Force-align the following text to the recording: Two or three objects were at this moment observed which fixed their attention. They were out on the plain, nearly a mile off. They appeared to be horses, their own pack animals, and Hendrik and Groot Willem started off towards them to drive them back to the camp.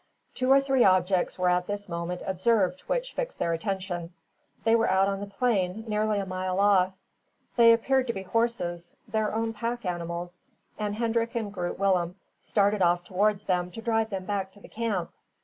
Two 0.33 0.51
or 0.51 0.59
three 0.59 0.83
objects 0.83 1.37
were 1.37 1.49
at 1.49 1.67
this 1.67 1.87
moment 1.87 2.23
observed 2.25 2.79
which 2.87 3.13
fixed 3.13 3.37
their 3.37 3.53
attention. 3.53 4.11
They 4.63 4.75
were 4.75 4.89
out 4.89 5.07
on 5.07 5.19
the 5.19 5.27
plain, 5.27 5.83
nearly 5.87 6.17
a 6.17 6.25
mile 6.25 6.59
off. 6.59 6.93
They 7.55 7.71
appeared 7.71 8.07
to 8.07 8.13
be 8.13 8.23
horses, 8.23 8.95
their 9.07 9.31
own 9.31 9.53
pack 9.53 9.85
animals, 9.85 10.39
and 10.79 10.95
Hendrik 10.95 11.35
and 11.35 11.53
Groot 11.53 11.77
Willem 11.77 12.15
started 12.41 12.81
off 12.81 13.03
towards 13.03 13.43
them 13.43 13.69
to 13.73 13.81
drive 13.83 14.09
them 14.09 14.25
back 14.25 14.51
to 14.53 14.59
the 14.59 14.67
camp. 14.67 15.11